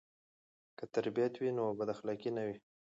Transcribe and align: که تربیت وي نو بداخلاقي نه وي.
که 0.77 0.85
تربیت 0.93 1.33
وي 1.37 1.49
نو 1.57 1.65
بداخلاقي 1.79 2.29
نه 2.37 2.43
وي. 2.47 2.55